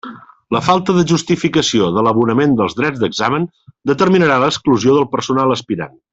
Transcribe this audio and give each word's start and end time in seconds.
La 0.55 0.61
falta 0.67 0.93
de 0.99 1.03
justificació 1.11 1.89
de 1.97 2.03
l'abonament 2.07 2.55
dels 2.61 2.75
drets 2.79 3.03
d'examen 3.03 3.45
determinarà 3.93 4.39
l'exclusió 4.45 4.97
del 4.99 5.07
personal 5.17 5.55
aspirant. 5.59 5.95